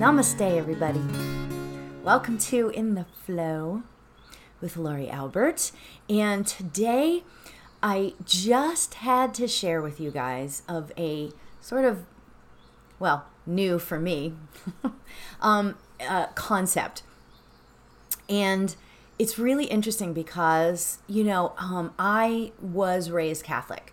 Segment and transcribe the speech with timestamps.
[0.00, 1.02] Namaste, everybody.
[2.02, 3.82] Welcome to In the Flow
[4.58, 5.72] with Laurie Albert.
[6.08, 7.22] And today
[7.82, 12.06] I just had to share with you guys of a sort of,
[12.98, 14.32] well, new for me
[15.42, 15.76] um,
[16.08, 17.02] uh, concept.
[18.26, 18.74] And
[19.18, 23.92] it's really interesting because, you know, um, I was raised Catholic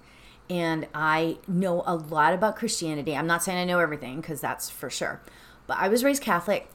[0.49, 3.13] and I know a lot about Christianity.
[3.13, 5.21] I'm not saying I know everything because that's for sure,
[5.67, 6.69] but I was raised Catholic.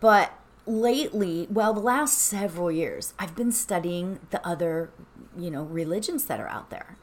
[0.00, 0.32] But
[0.64, 4.90] lately, well, the last several years, I've been studying the other,
[5.36, 6.96] you know, religions that are out there.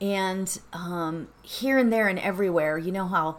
[0.00, 3.38] And um, here and there and everywhere, you know how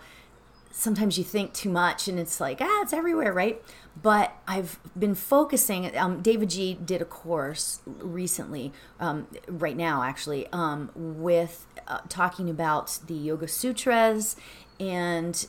[0.71, 3.61] sometimes you think too much and it's like, ah, it's everywhere, right?
[3.99, 5.95] But I've been focusing.
[5.97, 12.99] Um, davidji did a course recently, um, right now actually, um, with uh, talking about
[13.07, 14.35] the Yoga Sutras
[14.79, 15.47] and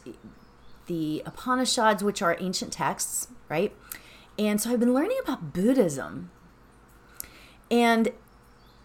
[0.88, 3.74] the Upanishads, which are ancient texts, right?
[4.38, 6.30] And so I've been learning about Buddhism.
[7.70, 8.12] And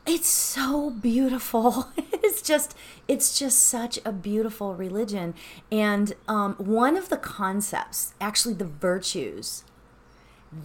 [0.05, 1.87] it's so beautiful.
[1.97, 2.75] it's just
[3.07, 5.33] it's just such a beautiful religion.
[5.71, 9.63] And um, one of the concepts, actually the virtues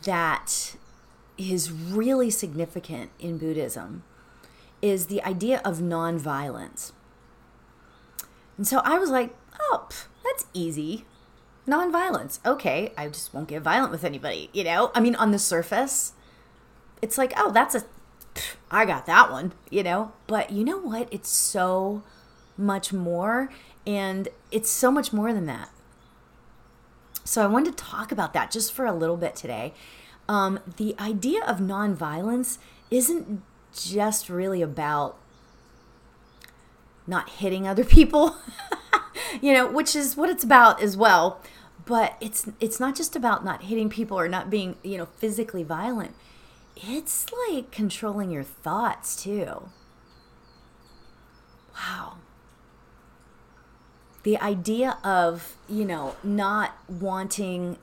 [0.04, 0.76] that
[1.36, 4.02] is really significant in Buddhism
[4.82, 6.92] is the idea of nonviolence.
[8.56, 9.88] And so I was like, oh,
[10.24, 11.04] that's easy.
[11.68, 12.38] Nonviolence.
[12.46, 14.90] Okay, I just won't get violent with anybody, you know?
[14.94, 16.14] I mean, on the surface,
[17.02, 17.84] it's like, oh, that's a,
[18.70, 20.12] I got that one, you know?
[20.26, 21.08] But you know what?
[21.10, 22.02] It's so
[22.56, 23.50] much more,
[23.86, 25.68] and it's so much more than that.
[27.24, 29.74] So I wanted to talk about that just for a little bit today.
[30.26, 32.56] Um, the idea of nonviolence
[32.90, 33.42] isn't
[33.74, 35.18] just really about
[37.06, 38.36] not hitting other people,
[39.42, 41.42] you know, which is what it's about as well.
[41.88, 45.62] But it's it's not just about not hitting people or not being, you know, physically
[45.62, 46.14] violent.
[46.76, 49.70] It's like controlling your thoughts too.
[51.74, 52.16] Wow.
[54.24, 57.78] The idea of, you know, not wanting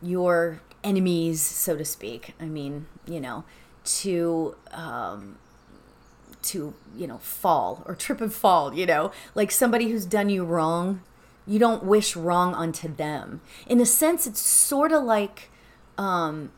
[0.00, 2.34] your enemies, so to speak.
[2.40, 3.42] I mean, you know,
[3.84, 5.38] to um,
[6.42, 10.44] to you know fall or trip and fall you know like somebody who's done you
[10.44, 11.00] wrong
[11.46, 15.50] you don't wish wrong unto them in a sense it's sort of like
[15.96, 16.50] um,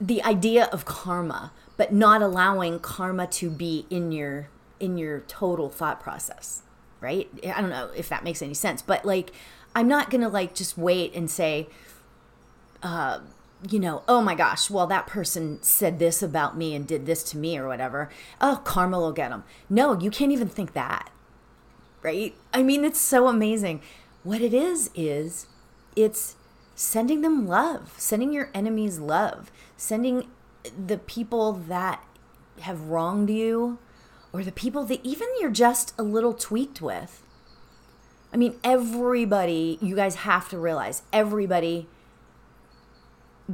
[0.00, 4.48] the idea of karma but not allowing karma to be in your
[4.80, 6.62] in your total thought process
[7.00, 9.30] right i don't know if that makes any sense but like
[9.74, 11.68] i'm not gonna like just wait and say
[12.82, 13.20] uh
[13.70, 17.22] you know, oh my gosh, well, that person said this about me and did this
[17.24, 18.10] to me or whatever.
[18.40, 19.44] Oh, karma will get them.
[19.70, 21.10] No, you can't even think that.
[22.02, 22.34] Right?
[22.52, 23.80] I mean, it's so amazing.
[24.24, 25.46] What it is, is
[25.94, 26.36] it's
[26.74, 30.28] sending them love, sending your enemies love, sending
[30.86, 32.04] the people that
[32.60, 33.78] have wronged you
[34.32, 37.22] or the people that even you're just a little tweaked with.
[38.32, 41.86] I mean, everybody, you guys have to realize, everybody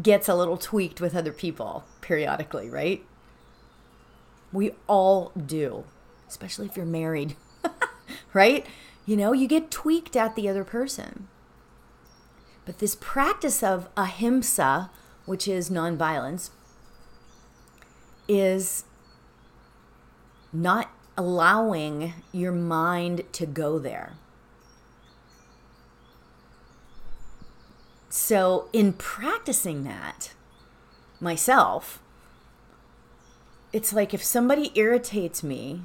[0.01, 3.05] gets a little tweaked with other people periodically, right?
[4.53, 5.85] We all do,
[6.29, 7.37] especially if you're married,
[8.33, 8.67] right?
[9.07, 11.29] You know, you get tweaked at the other person.
[12.67, 14.91] But this practice of ahimsa,
[15.25, 16.51] which is nonviolence,
[18.29, 18.85] is
[20.53, 24.13] not allowing your mind to go there.
[28.11, 30.33] So, in practicing that
[31.21, 32.01] myself,
[33.73, 35.83] it's like if somebody irritates me,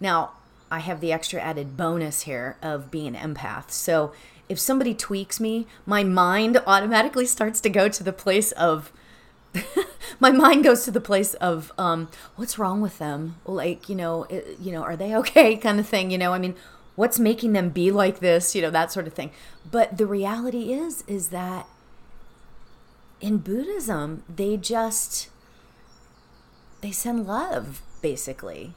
[0.00, 0.32] now
[0.70, 3.70] I have the extra added bonus here of being an empath.
[3.70, 4.12] So,
[4.48, 8.92] if somebody tweaks me, my mind automatically starts to go to the place of
[10.20, 13.36] my mind goes to the place of um, what's wrong with them?
[13.44, 16.32] Like you know it, you know are they okay kind of thing you know?
[16.32, 16.54] I mean
[16.94, 18.54] what's making them be like this?
[18.54, 19.30] You know that sort of thing.
[19.70, 21.66] But the reality is is that
[23.20, 25.28] in buddhism they just
[26.82, 28.74] they send love basically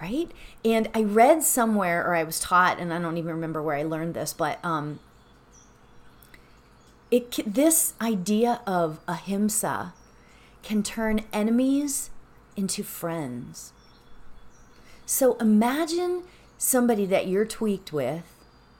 [0.00, 0.30] right
[0.64, 3.82] and i read somewhere or i was taught and i don't even remember where i
[3.82, 4.98] learned this but um
[7.10, 9.92] it this idea of ahimsa
[10.62, 12.10] can turn enemies
[12.56, 13.72] into friends
[15.10, 16.24] so imagine
[16.58, 18.24] somebody that you're tweaked with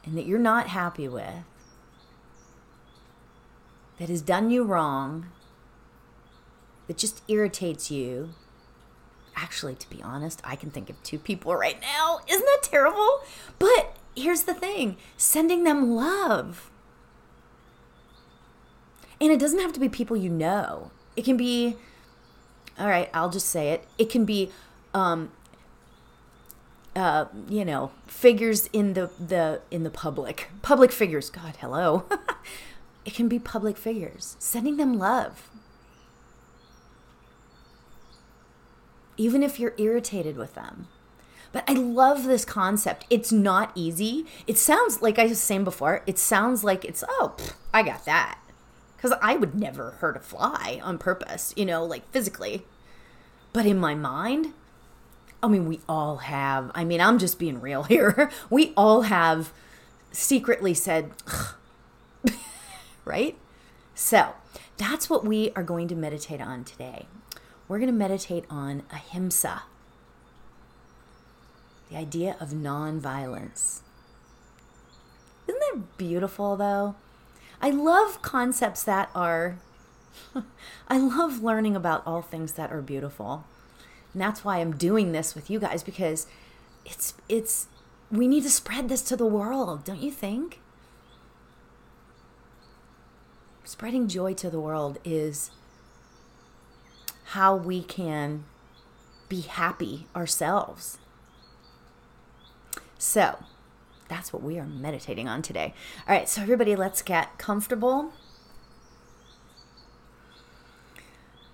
[0.04, 1.44] and that you're not happy with,
[3.98, 5.28] that has done you wrong,
[6.86, 8.34] that just irritates you.
[9.40, 12.19] Actually, to be honest, I can think of two people right now.
[12.29, 13.20] Isn't that terrible?
[13.61, 16.73] But here's the thing sending them love.
[19.20, 20.90] And it doesn't have to be people you know.
[21.14, 21.76] It can be,
[22.79, 23.87] all right, I'll just say it.
[23.96, 24.50] It can be,
[24.93, 25.31] um,
[26.96, 31.31] uh, you know, figures in the, the in the public, public figures.
[31.31, 32.06] God, hello.
[33.05, 35.49] it can be public figures sending them love.
[39.18, 40.88] Even if you're irritated with them,
[41.52, 43.04] but I love this concept.
[43.10, 44.26] It's not easy.
[44.46, 46.02] It sounds like I was saying before.
[46.06, 48.38] It sounds like it's oh, pff, I got that
[48.96, 52.64] because I would never hurt a fly on purpose, you know, like physically.
[53.52, 54.52] But in my mind,
[55.42, 56.70] I mean, we all have.
[56.74, 58.30] I mean, I'm just being real here.
[58.50, 59.52] We all have
[60.10, 61.12] secretly said,
[63.04, 63.36] right?
[63.94, 64.34] So
[64.76, 67.06] that's what we are going to meditate on today.
[67.68, 69.62] We're going to meditate on ahimsa,
[71.90, 73.80] the idea of nonviolence.
[75.46, 76.96] Isn't that beautiful, though?
[77.60, 79.58] I love concepts that are,
[80.88, 83.44] I love learning about all things that are beautiful.
[84.14, 86.26] And that's why I'm doing this with you guys because
[86.86, 87.66] it's, it's,
[88.10, 90.60] we need to spread this to the world, don't you think?
[93.64, 95.50] Spreading joy to the world is
[97.32, 98.42] how we can
[99.28, 100.96] be happy ourselves.
[102.96, 103.44] So,
[104.08, 105.75] that's what we are meditating on today.
[106.08, 108.14] All right, so everybody, let's get comfortable.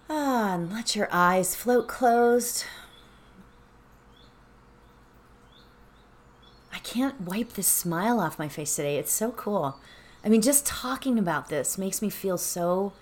[0.09, 2.65] Ah, and let your eyes float closed.
[6.73, 8.97] I can't wipe this smile off my face today.
[8.97, 9.81] It's so cool.
[10.25, 12.93] I mean, just talking about this makes me feel so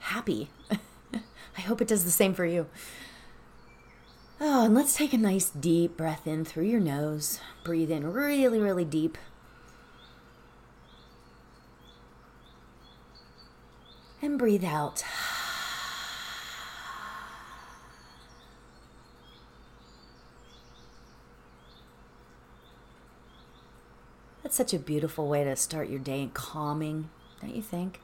[0.00, 0.50] happy.
[1.56, 2.66] I hope it does the same for you.
[4.38, 7.40] Oh, and let's take a nice deep breath in through your nose.
[7.64, 9.16] Breathe in really, really deep.
[14.20, 15.02] And breathe out.
[24.42, 27.08] That's such a beautiful way to start your day and calming,
[27.40, 28.00] don't you think?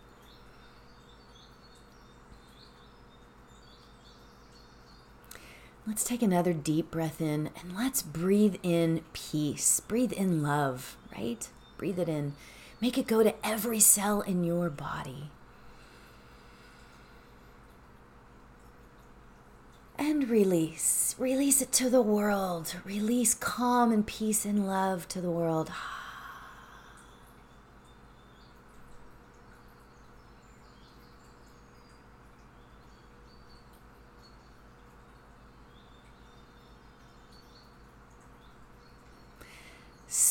[5.84, 9.80] Let's take another deep breath in and let's breathe in peace.
[9.80, 11.48] Breathe in love, right?
[11.76, 12.34] Breathe it in.
[12.80, 15.30] Make it go to every cell in your body.
[19.98, 21.16] And release.
[21.18, 22.76] Release it to the world.
[22.84, 25.70] Release calm and peace and love to the world.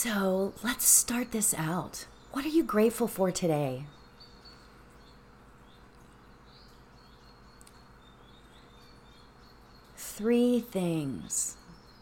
[0.03, 2.07] So let's start this out.
[2.31, 3.85] What are you grateful for today?
[9.95, 11.55] Three things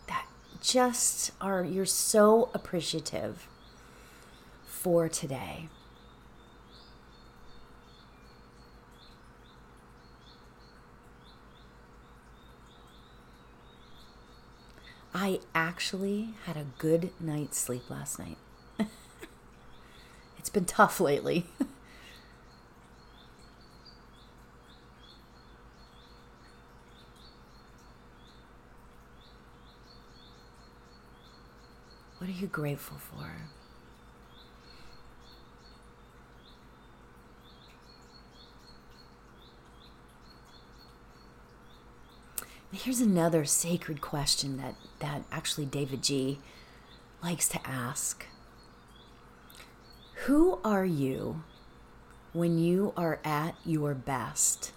[0.08, 0.26] that
[0.62, 3.50] just are, you're so appreciative
[4.66, 5.68] for today.
[15.14, 18.38] I actually had a good night's sleep last night.
[20.38, 21.48] it's been tough lately.
[32.20, 33.32] what are you grateful for?
[42.84, 46.38] Here's another sacred question that, that actually davidji
[47.22, 48.26] likes to ask
[50.28, 51.44] Who are you
[52.32, 54.72] when you are at your best?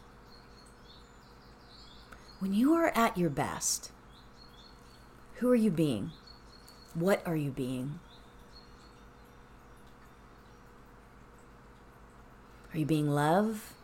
[2.41, 3.93] When you are at your best,
[5.35, 6.11] who are you being?
[6.95, 8.01] What are you being?
[12.75, 13.75] Are you being love?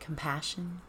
[0.00, 0.82] Compassion?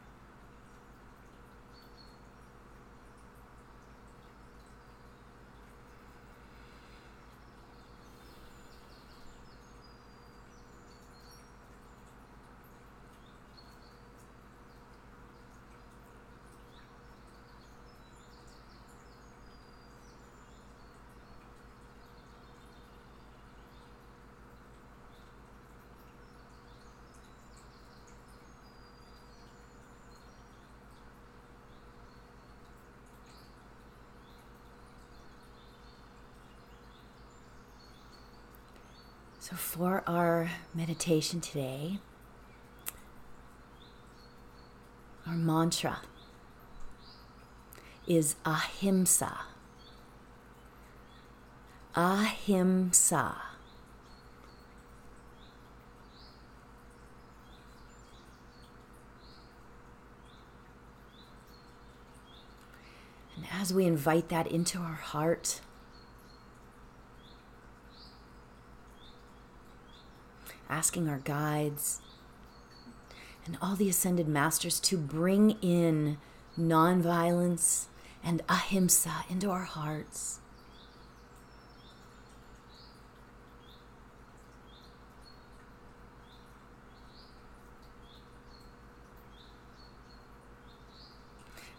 [39.47, 41.99] So, for our meditation today,
[45.27, 45.99] our mantra
[48.07, 49.41] is ahimsa.
[51.95, 53.35] Ahimsa.
[63.35, 65.61] And as we invite that into our heart,
[70.75, 72.01] asking our guides
[73.45, 76.17] and all the ascended masters to bring in
[76.59, 77.85] nonviolence
[78.21, 80.39] and ahimsa into our hearts.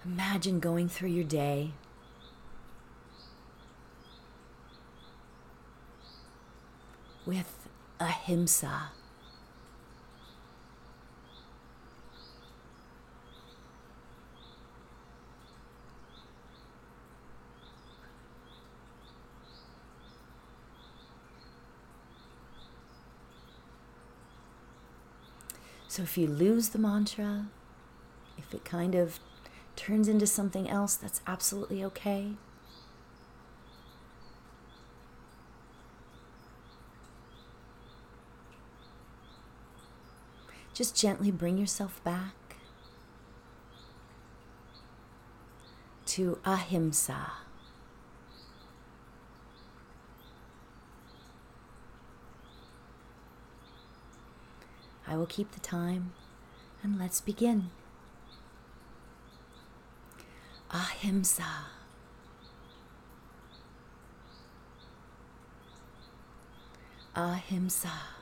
[0.07, 1.73] Imagine going through your day.
[7.27, 7.67] With
[8.01, 8.91] ahimsa.
[25.89, 27.47] So if you lose the mantra,
[28.37, 29.19] if it kind of
[29.77, 32.33] turns into something else, that's absolutely okay.
[40.77, 42.35] Just gently bring yourself back
[46.05, 47.33] to ahimsa.
[55.07, 56.13] I will keep the time
[56.83, 57.71] and let's begin.
[60.71, 61.69] Ahimsa.
[67.15, 68.16] Ahimsa.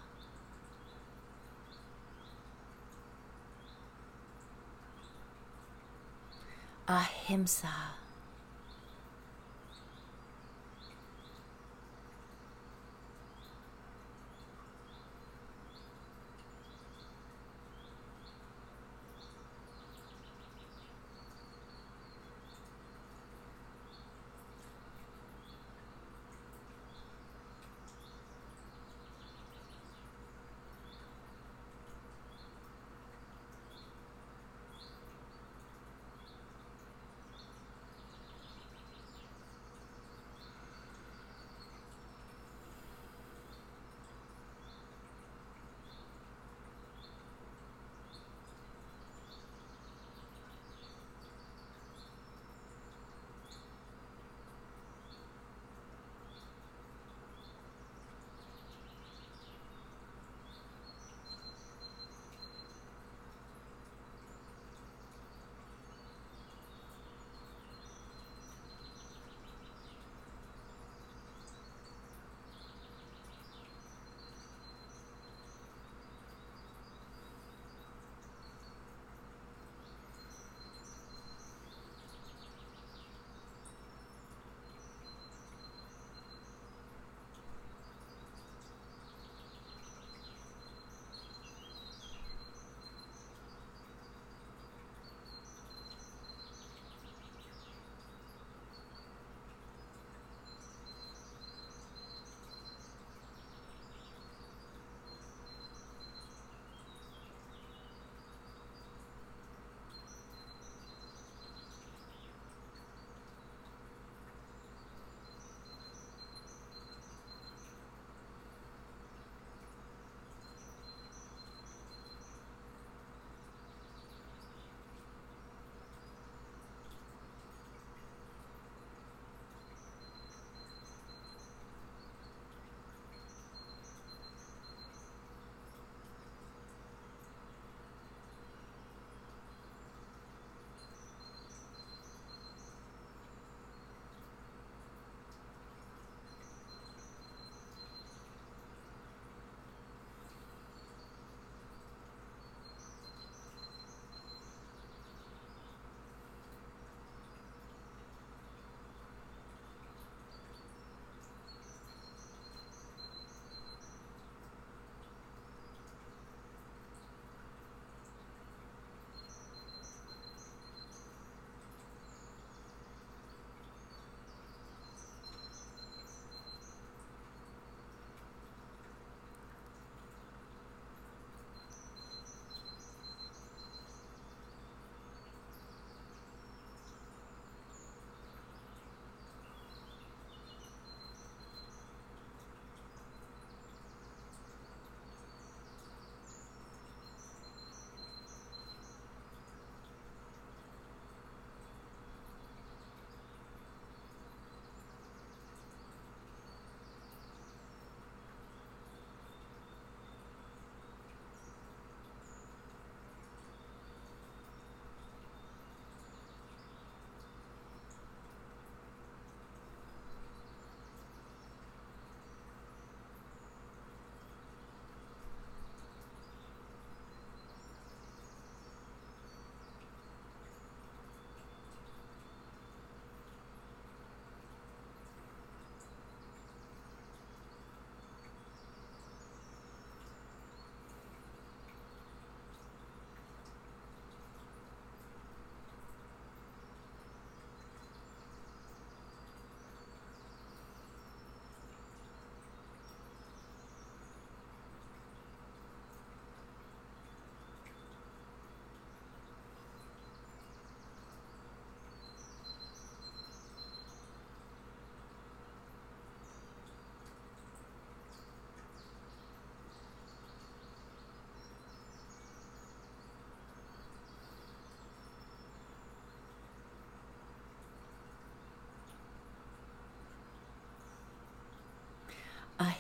[6.86, 7.68] Ahimsa.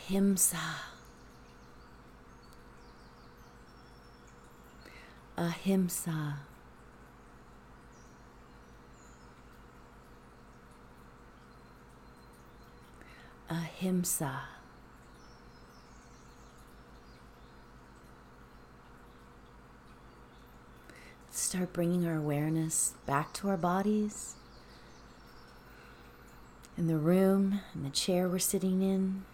[0.06, 0.58] Ahimsa.
[5.38, 6.40] Ahimsa.
[13.48, 14.40] Ahimsa.
[21.30, 24.34] Start bringing our awareness back to our bodies,
[26.76, 29.24] in the room, in the chair we're sitting in.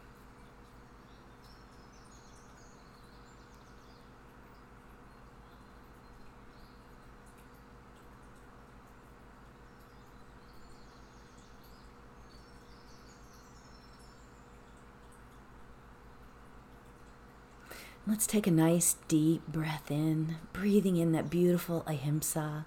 [18.06, 22.64] Let's take a nice deep breath in, breathing in that beautiful ahimsa.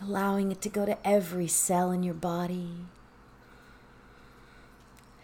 [0.00, 2.86] Allowing it to go to every cell in your body.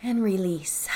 [0.03, 0.89] And release.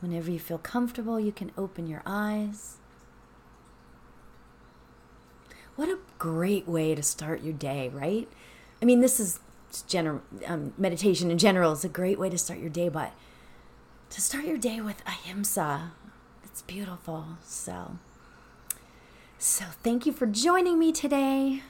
[0.00, 2.76] Whenever you feel comfortable, you can open your eyes.
[5.76, 8.28] What a great way to start your day, right?
[8.80, 9.40] I mean, this is
[9.82, 13.12] general um, meditation in general is a great way to start your day but
[14.10, 15.92] to start your day with ahimsa
[16.58, 17.24] it's beautiful.
[17.44, 17.98] So
[19.38, 21.62] so thank you for joining me today.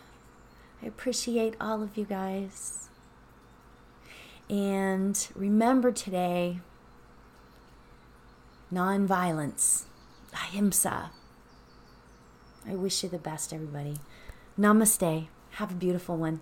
[0.83, 2.89] I appreciate all of you guys.
[4.49, 6.61] And remember today
[8.71, 9.85] non-violence
[10.33, 11.11] ahimsa.
[12.67, 13.97] I wish you the best everybody.
[14.59, 15.29] Namaste.
[15.51, 16.41] Have a beautiful one